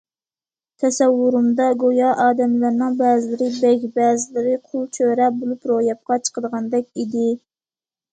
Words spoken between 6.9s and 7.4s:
ئىدى.